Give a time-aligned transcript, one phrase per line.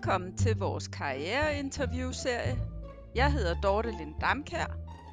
[0.00, 2.58] Velkommen til vores karriereinterviewserie.
[3.14, 4.66] Jeg hedder Dorte Lind Damkær,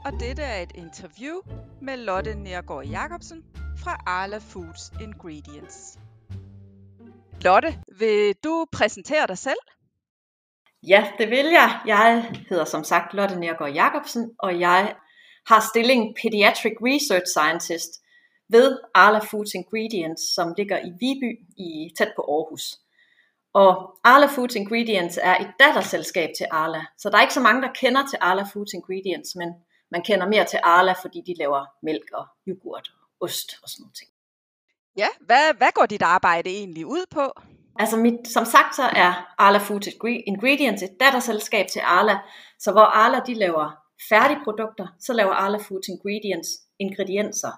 [0.05, 1.41] og dette er et interview
[1.81, 3.43] med Lotte Nergård Jacobsen
[3.77, 5.99] fra Arla Foods Ingredients.
[7.41, 9.59] Lotte, vil du præsentere dig selv?
[10.87, 11.79] Ja, det vil jeg.
[11.87, 14.95] Jeg hedder som sagt Lotte Nergård Jacobsen, og jeg
[15.47, 17.91] har stillingen Pediatric Research Scientist
[18.49, 22.86] ved Arla Foods Ingredients, som ligger i Viby i tæt på Aarhus.
[23.53, 27.61] Og Arla Foods Ingredients er et datterselskab til Arla, så der er ikke så mange,
[27.61, 29.49] der kender til Arla Foods Ingredients, men
[29.91, 33.83] man kender mere til Arla, fordi de laver mælk og yoghurt og ost og sådan
[33.83, 33.97] noget.
[34.97, 37.31] Ja, hvad, hvad går dit arbejde egentlig ud på?
[37.79, 39.87] Altså mit, som sagt så er Arla Foods
[40.27, 42.19] Ingredients et datterselskab til Arla,
[42.59, 43.71] så hvor Arla de laver
[44.09, 47.51] færdige produkter, så laver Arla Foods Ingredients ingredienser.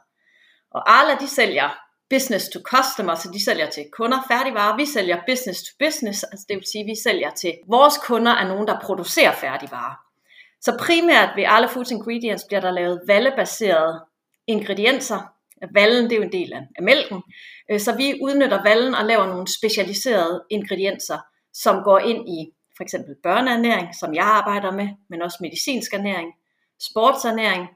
[0.72, 1.70] Og Arla de sælger
[2.10, 4.78] business to customer, så de sælger til kunder færdigvarer.
[4.78, 8.32] Vi sælger business to business, altså det vil sige, at vi sælger til vores kunder
[8.32, 9.96] er nogen, der producerer færdigvarer.
[10.62, 14.06] Så primært ved Arla Foods Ingredients bliver der lavet vallebaserede
[14.48, 15.20] ingredienser.
[15.74, 17.22] Vallen det er jo en del af mælken,
[17.72, 21.18] øh, så vi udnytter vallen og laver nogle specialiserede ingredienser,
[21.54, 26.34] som går ind i for eksempel børneernæring, som jeg arbejder med, men også medicinsk ernæring,
[26.80, 27.68] sportsernæring,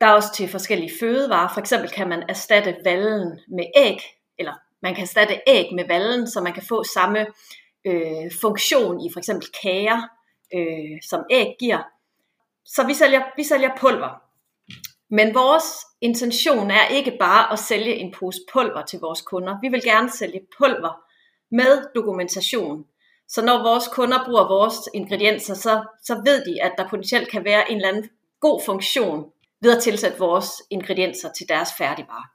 [0.00, 1.48] der er også til forskellige fødevarer.
[1.54, 4.00] For eksempel kan man erstatte vallen med æg,
[4.38, 4.52] eller
[4.82, 7.26] man kan erstatte æg med vallen, så man kan få samme
[7.86, 10.02] øh, funktion i for eksempel kager,
[10.54, 11.82] øh, som æg giver.
[12.64, 14.22] Så vi sælger, vi sælger pulver.
[15.10, 15.64] Men vores
[16.00, 19.56] intention er ikke bare at sælge en pose pulver til vores kunder.
[19.62, 21.02] Vi vil gerne sælge pulver
[21.50, 22.84] med dokumentation.
[23.28, 27.44] Så når vores kunder bruger vores ingredienser, så, så ved de, at der potentielt kan
[27.44, 29.30] være en eller anden god funktion
[29.66, 32.28] ved at tilsætte vores ingredienser til deres færdigvarer.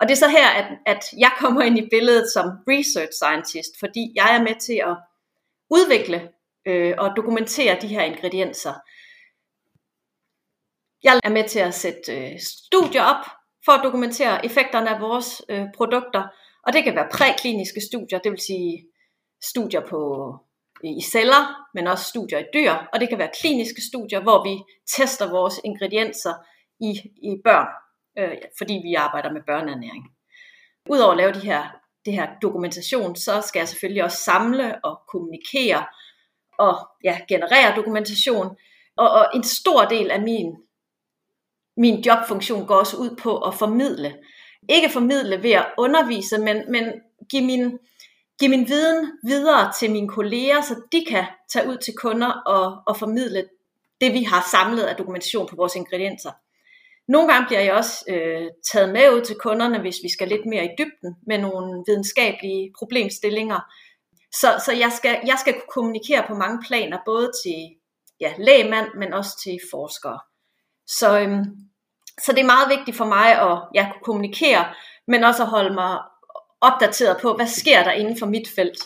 [0.00, 3.72] Og det er så her, at, at jeg kommer ind i billedet som research scientist,
[3.78, 4.96] fordi jeg er med til at
[5.70, 6.28] udvikle
[6.66, 8.74] øh, og dokumentere de her ingredienser.
[11.02, 13.24] Jeg er med til at sætte øh, studier op
[13.64, 16.22] for at dokumentere effekterne af vores øh, produkter,
[16.66, 18.86] og det kan være prækliniske studier, det vil sige
[19.42, 20.00] studier på
[20.84, 24.54] i celler, men også studier i dyr, og det kan være kliniske studier, hvor vi
[24.96, 26.34] tester vores ingredienser
[26.82, 26.90] i,
[27.22, 27.68] i børn,
[28.18, 30.04] øh, fordi vi arbejder med børneernæring.
[30.90, 31.62] Udover at lave de her,
[32.04, 35.86] det her dokumentation, så skal jeg selvfølgelig også samle og kommunikere
[36.58, 38.56] og ja, generere dokumentation.
[38.96, 40.56] Og, og en stor del af min,
[41.76, 44.18] min jobfunktion går også ud på at formidle.
[44.68, 46.84] Ikke formidle ved at undervise, men, men
[47.30, 47.78] give min,
[48.40, 52.82] give min viden videre til mine kolleger, så de kan tage ud til kunder og,
[52.86, 53.48] og formidle
[54.00, 56.30] det, vi har samlet af dokumentation på vores ingredienser.
[57.08, 60.46] Nogle gange bliver jeg også øh, taget med ud til kunderne, hvis vi skal lidt
[60.46, 63.60] mere i dybden med nogle videnskabelige problemstillinger.
[64.32, 67.60] Så, så jeg, skal, jeg skal kunne kommunikere på mange planer, både til
[68.20, 70.18] ja, lægmand, men også til forskere.
[70.86, 71.44] Så, øhm,
[72.24, 74.64] så det er meget vigtigt for mig at ja, kunne kommunikere,
[75.08, 75.98] men også at holde mig
[76.60, 78.78] opdateret på, hvad sker der inden for mit felt.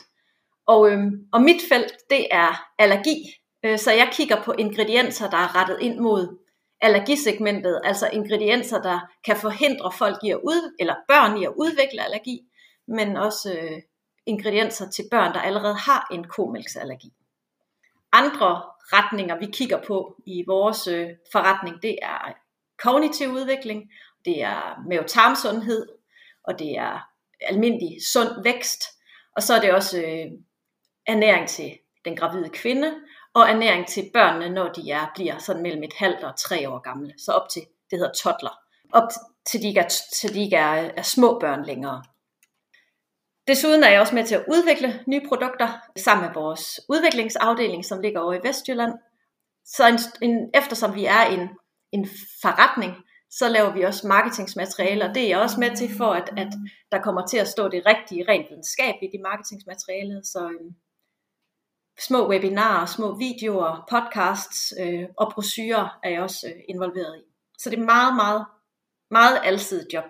[0.66, 3.16] Og, øhm, og mit felt, det er allergi.
[3.64, 6.38] Øh, så jeg kigger på ingredienser, der er rettet ind mod
[6.80, 12.04] allergisegmentet, altså ingredienser, der kan forhindre folk i at ud, eller børn i at udvikle
[12.04, 12.40] allergi,
[12.88, 13.82] men også øh,
[14.26, 17.12] ingredienser til børn, der allerede har en komælksallergi.
[18.12, 22.32] Andre retninger, vi kigger på i vores øh, forretning, det er
[22.78, 23.90] kognitiv udvikling,
[24.24, 25.86] det er mavetarmsundhed,
[26.44, 27.08] og det er
[27.40, 28.82] almindelig sund vækst,
[29.36, 30.26] og så er det også øh,
[31.06, 32.94] ernæring til den gravide kvinde,
[33.36, 36.78] og ernæring til børnene, når de er, bliver sådan mellem et halvt og tre år
[36.78, 37.14] gamle.
[37.18, 38.58] Så op til, det hedder toddler.
[38.92, 39.08] Op
[39.46, 39.88] til de ikke er,
[40.20, 42.02] til de ikke er, er små børn længere.
[43.48, 48.00] Desuden er jeg også med til at udvikle nye produkter sammen med vores udviklingsafdeling, som
[48.00, 48.92] ligger over i Vestjylland.
[49.64, 49.98] Så en,
[50.30, 51.48] en, eftersom vi er en,
[51.92, 52.08] en
[52.42, 52.94] forretning,
[53.30, 55.12] så laver vi også marketingsmaterialer.
[55.12, 56.52] Det er jeg også med til for, at, at
[56.92, 60.26] der kommer til at stå det rigtige rent videnskab i marketingsmaterialet.
[60.26, 60.74] Så, øhm,
[62.00, 67.22] små webinarer, små videoer, podcasts øh, og brochurer er jeg også øh, involveret i.
[67.58, 68.44] Så det er meget, meget,
[69.10, 70.04] meget alsidigt job.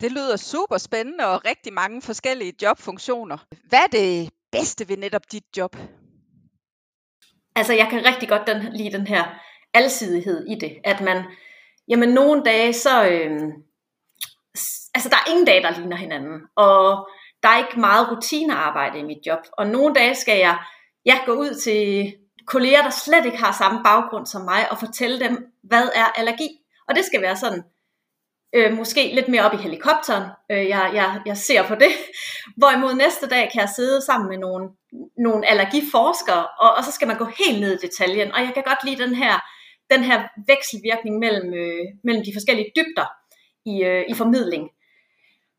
[0.00, 3.38] Det lyder super spændende og rigtig mange forskellige jobfunktioner.
[3.68, 5.76] Hvad er det bedste ved netop dit job?
[7.56, 9.24] Altså jeg kan rigtig godt den, lide den her
[9.74, 11.24] alsidighed i det, at man,
[11.88, 13.40] jamen nogle dage så, øh,
[14.94, 17.08] altså der er ingen dage, der ligner hinanden, og
[17.44, 19.38] der er ikke meget rutinearbejde i mit job.
[19.52, 20.58] Og nogle dage skal jeg,
[21.04, 22.12] jeg gå ud til
[22.46, 26.48] kolleger, der slet ikke har samme baggrund som mig, og fortælle dem, hvad er allergi.
[26.88, 27.62] Og det skal være sådan
[28.54, 30.30] øh, måske lidt mere op i helikopteren.
[30.50, 31.92] Øh, jeg, jeg, jeg ser på det.
[32.58, 34.68] Hvorimod næste dag kan jeg sidde sammen med nogle,
[35.18, 38.32] nogle allergiforskere, og, og så skal man gå helt ned i detaljen.
[38.32, 39.34] Og jeg kan godt lide den her,
[39.90, 43.08] den her vekselvirkning mellem, øh, mellem de forskellige dybder
[43.66, 44.70] i, øh, i formidling.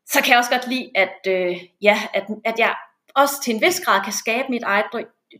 [0.06, 2.74] Så kan jeg også godt lide, at, øh, ja, at, at jeg
[3.14, 4.86] også til en vis grad kan skabe mit eget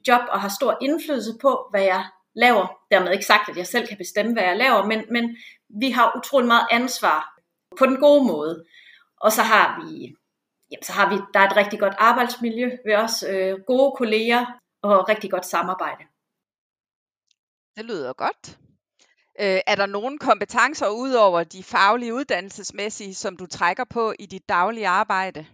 [0.09, 2.05] job og har stor indflydelse på, hvad jeg
[2.35, 2.67] laver.
[2.91, 5.37] Dermed ikke sagt, at jeg selv kan bestemme, hvad jeg laver, men, men
[5.69, 7.39] vi har utrolig meget ansvar
[7.79, 8.65] på den gode måde.
[9.21, 10.17] Og så har vi,
[10.71, 14.47] jamen, så har vi der er et rigtig godt arbejdsmiljø ved os, øh, gode kolleger
[14.83, 16.05] og rigtig godt samarbejde.
[17.77, 18.59] Det lyder godt.
[19.41, 24.27] Øh, er der nogle kompetencer ud over de faglige uddannelsesmæssige, som du trækker på i
[24.27, 25.47] dit daglige arbejde?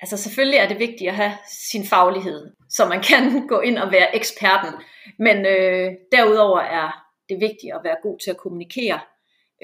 [0.00, 3.92] Altså selvfølgelig er det vigtigt at have sin faglighed, så man kan gå ind og
[3.92, 4.72] være eksperten.
[5.18, 9.00] Men øh, derudover er det vigtigt at være god til at kommunikere.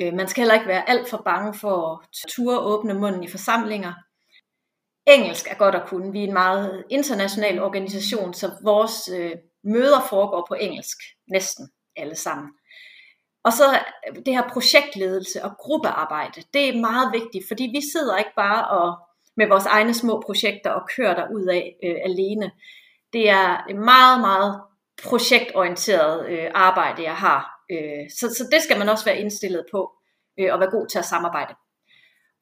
[0.01, 3.29] Øh, man skal heller ikke være alt for bange for at ture åbne munden i
[3.29, 3.93] forsamlinger.
[5.07, 6.13] Engelsk er godt at kunne.
[6.13, 9.33] Vi er en meget international organisation, så vores øh,
[9.65, 10.99] møder foregår på engelsk,
[11.31, 12.49] næsten alle sammen.
[13.45, 13.65] Og så
[14.09, 18.69] øh, det her projektledelse og gruppearbejde, det er meget vigtigt, fordi vi sidder ikke bare
[18.69, 18.99] og
[19.37, 22.51] med vores egne små projekter og kører der ud af øh, alene.
[23.13, 24.61] Det er et meget, meget
[25.03, 27.57] projektorienteret øh, arbejde, jeg har.
[27.71, 29.93] Øh, så, så det skal man også være indstillet på
[30.39, 31.55] øh, og være god til at samarbejde.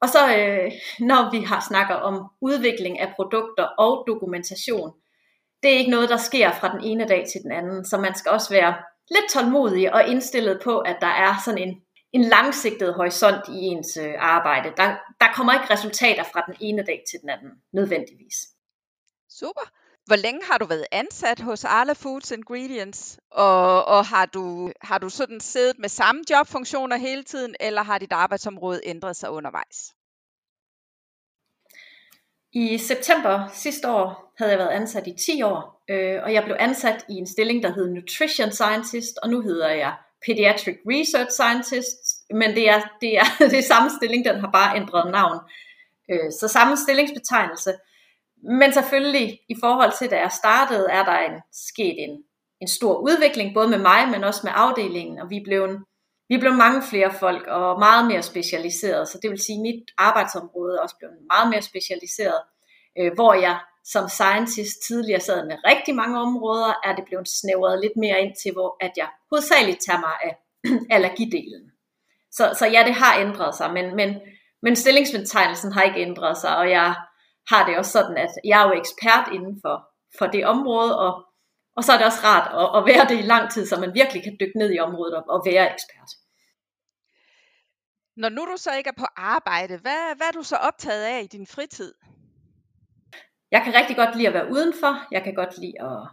[0.01, 4.91] Og så øh, når vi har snakker om udvikling af produkter og dokumentation,
[5.63, 8.15] det er ikke noget, der sker fra den ene dag til den anden, så man
[8.15, 8.75] skal også være
[9.09, 11.81] lidt tålmodig og indstillet på, at der er sådan en,
[12.13, 14.73] en langsigtet horisont i ens øh, arbejde.
[14.77, 18.35] Der, der kommer ikke resultater fra den ene dag til den anden, nødvendigvis.
[19.29, 19.71] Super.
[20.05, 23.19] Hvor længe har du været ansat hos Arla Foods Ingredients?
[23.31, 27.97] Og, og har, du, har du sådan siddet med samme jobfunktioner hele tiden, eller har
[27.97, 29.93] dit arbejdsområde ændret sig undervejs?
[32.55, 36.55] I september sidste år havde jeg været ansat i 10 år, øh, og jeg blev
[36.59, 39.93] ansat i en stilling, der hed Nutrition Scientist, og nu hedder jeg
[40.25, 41.97] Pediatric Research Scientist,
[42.33, 45.39] men det er, det er, det er samme stilling, den har bare ændret navn.
[46.11, 47.73] Øh, så samme stillingsbetegnelse.
[48.43, 52.23] Men selvfølgelig, i forhold til da jeg startede, er der en, sket en,
[52.61, 55.79] en stor udvikling, både med mig, men også med afdelingen, og vi blev,
[56.29, 59.83] vi blev mange flere folk, og meget mere specialiseret, så det vil sige, at mit
[59.97, 62.41] arbejdsområde også blev meget mere specialiseret,
[62.99, 67.81] øh, hvor jeg som scientist tidligere sad med rigtig mange områder, er det blevet snævret
[67.81, 70.33] lidt mere ind til, hvor at jeg hovedsageligt tager mig af
[70.95, 71.71] allergidelen.
[72.31, 74.15] Så, så ja, det har ændret sig, men, men,
[74.61, 76.95] men stillingsbetegnelsen har ikke ændret sig, og jeg
[77.49, 81.25] har det også sådan, at jeg er jo ekspert inden for, for det område, og,
[81.75, 83.93] og så er det også rart at, at være det i lang tid, så man
[83.93, 86.11] virkelig kan dykke ned i området og, og være ekspert.
[88.17, 91.23] Når nu du så ikke er på arbejde, hvad, hvad er du så optaget af
[91.23, 91.93] i din fritid?
[93.51, 95.07] Jeg kan rigtig godt lide at være udenfor.
[95.11, 96.07] Jeg kan godt lide at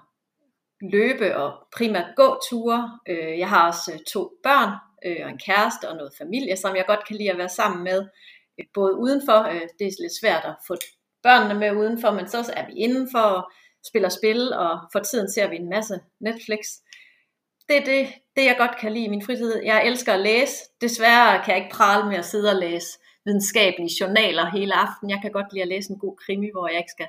[0.90, 2.98] løbe og primært gå ture.
[3.08, 4.70] Øh, jeg har også øh, to børn
[5.06, 7.84] øh, og en kæreste og noget familie, som jeg godt kan lide at være sammen
[7.84, 8.08] med.
[8.74, 9.38] Både udenfor,
[9.78, 10.74] det er lidt svært at få
[11.22, 13.52] børnene med udenfor, men så er vi indenfor
[13.86, 16.58] spiller spil, og for tiden ser vi en masse Netflix.
[17.68, 19.62] Det er det, det, jeg godt kan lide i min fritid.
[19.64, 20.54] Jeg elsker at læse.
[20.80, 25.10] Desværre kan jeg ikke prale med at sidde og læse videnskabelige journaler hele aften.
[25.10, 27.08] Jeg kan godt lide at læse en god krimi, hvor jeg ikke skal,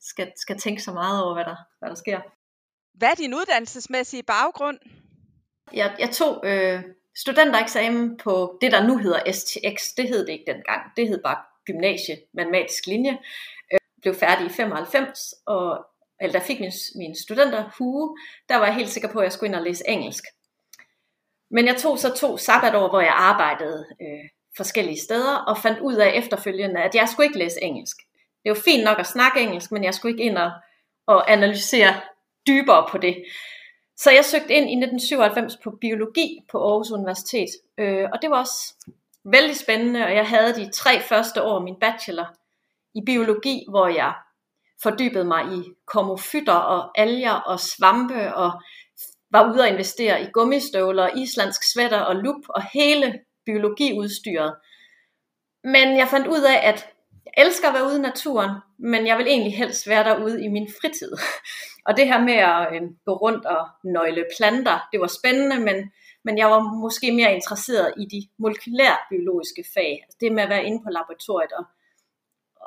[0.00, 2.20] skal, skal tænke så meget over, hvad der, hvad der sker.
[2.94, 4.78] Hvad er din uddannelsesmæssige baggrund?
[5.72, 6.82] Jeg, jeg tog øh,
[7.16, 9.94] studentereksamen på det, der nu hedder STX.
[9.96, 10.82] Det hed det ikke dengang.
[10.96, 13.18] Det hed bare gymnasie, matematisk linje.
[14.06, 15.86] Blev færdig i 95, og
[16.20, 18.16] eller da fik min, min studenter hue,
[18.48, 20.24] der var jeg helt sikker på, at jeg skulle ind og læse engelsk.
[21.50, 25.94] Men jeg tog så to sabbatår, hvor jeg arbejdede øh, forskellige steder, og fandt ud
[25.94, 27.96] af efterfølgende, at jeg skulle ikke læse engelsk.
[28.42, 30.50] Det var fint nok at snakke engelsk, men jeg skulle ikke ind og,
[31.06, 32.00] og analysere
[32.46, 33.24] dybere på det.
[33.96, 38.38] Så jeg søgte ind i 1997 på biologi på Aarhus Universitet, øh, og det var
[38.38, 38.74] også
[39.24, 42.36] vældig spændende, og jeg havde de tre første år min bachelor
[42.96, 44.14] i biologi, hvor jeg
[44.82, 48.62] fordybede mig i komofytter og alger og svampe, og
[49.30, 54.54] var ude og investere i gummistøvler, islandsk sweater og lup og hele biologiudstyret.
[55.64, 56.86] Men jeg fandt ud af, at
[57.24, 60.48] jeg elsker at være ude i naturen, men jeg vil egentlig helst være derude i
[60.48, 61.12] min fritid.
[61.86, 65.92] Og det her med at øh, gå rundt og nøgle planter, det var spændende, men,
[66.24, 70.00] men jeg var måske mere interesseret i de molekylærbiologiske fag.
[70.02, 71.64] Altså det med at være inde på laboratoriet og,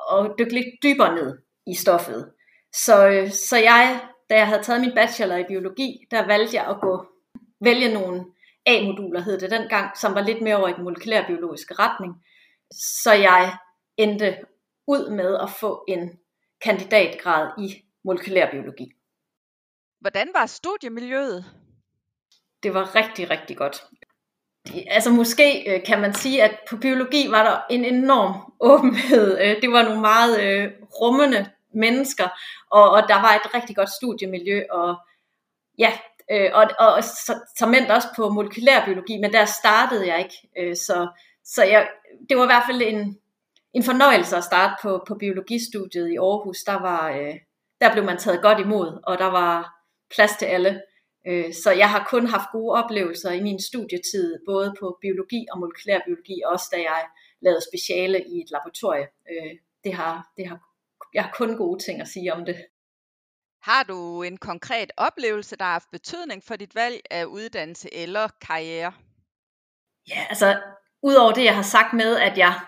[0.08, 2.32] og dykke lidt dybere ned i stoffet.
[2.72, 6.66] Så, øh, så jeg, da jeg havde taget min bachelor i biologi, der valgte jeg
[6.66, 7.06] at gå
[7.60, 8.24] vælge nogle
[8.66, 12.24] A-moduler hed det dengang, som var lidt mere over i den molekylærbiologiske retning.
[13.02, 13.56] Så jeg
[13.96, 14.38] endte
[14.86, 16.18] ud med at få en
[16.60, 18.92] kandidatgrad i molekylærbiologi.
[20.00, 21.44] Hvordan var studiemiljøet?
[22.62, 23.84] Det var rigtig, rigtig godt.
[24.86, 29.38] Altså måske øh, kan man sige, at på biologi var der en enorm åbenhed.
[29.40, 32.28] Øh, det var nogle meget øh, rummende mennesker,
[32.70, 34.96] og, og der var et rigtig godt studiemiljø, og
[35.78, 35.92] ja,
[36.30, 41.08] øh, og, og så, så også på molekylærbiologi, men der startede jeg ikke, øh, så,
[41.44, 41.88] så jeg,
[42.28, 43.18] det var i hvert fald en,
[43.72, 46.58] en fornøjelse at starte på, på biologistudiet i Aarhus.
[46.58, 47.34] Der, var, øh,
[47.80, 49.74] der blev man taget godt imod, og der var
[50.14, 50.82] plads til alle.
[51.26, 55.58] Øh, så jeg har kun haft gode oplevelser i min studietid, både på biologi og
[55.58, 57.06] molekylærbiologi, også da jeg
[57.40, 59.06] lavede speciale i et laboratorie.
[59.30, 59.52] Øh,
[59.84, 60.58] det har, det har,
[61.14, 62.56] jeg har kun gode ting at sige om det.
[63.62, 68.28] Har du en konkret oplevelse, der har haft betydning for dit valg af uddannelse eller
[68.40, 68.92] karriere?
[70.08, 70.60] Ja, altså
[71.02, 72.60] udover det, jeg har sagt med, at jeg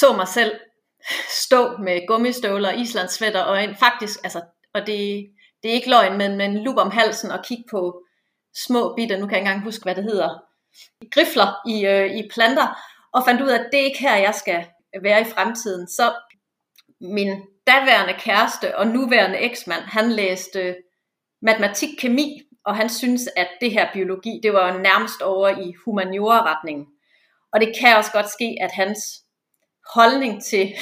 [0.00, 0.60] så mig selv
[1.44, 4.42] stå med gummistøvler og islandsvætter, og en, faktisk, altså,
[4.74, 5.33] og det,
[5.64, 8.02] det er ikke løgn, men med en lup om halsen og kigge på
[8.66, 10.38] små bitter, nu kan jeg ikke engang huske, hvad det hedder,
[11.10, 12.78] grifler i, øh, i planter,
[13.12, 14.66] og fandt ud af, at det er ikke her, jeg skal
[15.02, 15.88] være i fremtiden.
[15.88, 16.14] Så
[17.00, 20.76] min daværende kæreste og nuværende eksmand, han læste
[21.42, 26.86] matematik-kemi, og han synes, at det her biologi, det var nærmest over i humaniora-retningen.
[27.52, 29.00] Og det kan også godt ske, at hans
[29.94, 30.74] holdning til,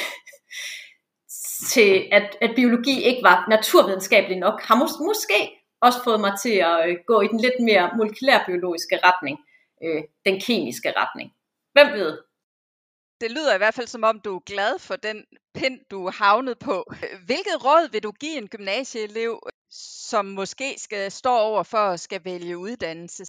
[1.69, 5.39] til at, at biologi ikke var naturvidenskabelig nok, har mås- måske
[5.81, 9.39] også fået mig til at øh, gå i den lidt mere molekylærbiologiske retning,
[9.85, 11.33] øh, den kemiske retning.
[11.73, 12.19] Hvem ved?
[13.21, 16.11] Det lyder i hvert fald som om, du er glad for den pind, du er
[16.11, 16.93] havnet på.
[17.27, 19.41] Hvilket råd vil du give en gymnasieelev,
[20.09, 23.25] som måske skal stå over for at skal vælge uddannelse?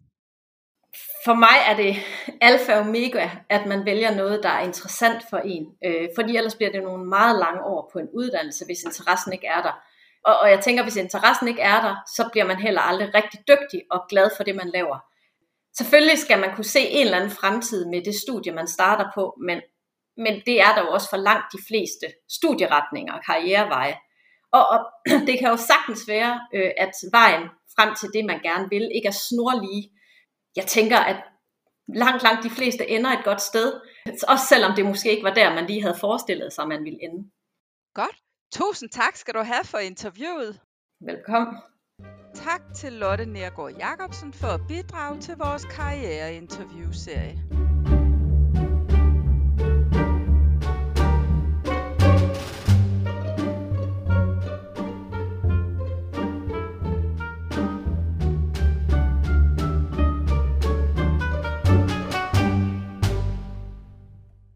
[1.25, 1.95] For mig er det
[2.41, 5.65] alfa og omega, at man vælger noget, der er interessant for en.
[5.85, 9.47] Øh, fordi ellers bliver det nogle meget lange år på en uddannelse, hvis interessen ikke
[9.47, 9.83] er der.
[10.25, 13.39] Og, og jeg tænker, hvis interessen ikke er der, så bliver man heller aldrig rigtig
[13.47, 14.97] dygtig og glad for det, man laver.
[15.77, 19.37] Selvfølgelig skal man kunne se en eller anden fremtid med det studie, man starter på,
[19.41, 19.61] men
[20.17, 23.95] men det er der jo også for langt de fleste studieretninger og karriereveje.
[24.51, 24.79] Og, og
[25.27, 27.43] det kan jo sagtens være, øh, at vejen
[27.75, 29.89] frem til det, man gerne vil, ikke er snorlige.
[30.55, 31.23] Jeg tænker, at
[31.87, 33.81] langt, langt de fleste ender et godt sted,
[34.27, 37.29] også selvom det måske ikke var der, man lige havde forestillet sig, man ville ende.
[37.93, 38.17] Godt.
[38.53, 40.59] Tusind tak skal du have for interviewet.
[41.01, 41.55] Velkommen.
[42.35, 47.62] Tak til Lotte Nergård Jacobsen for at bidrage til vores karriereinterviewserie.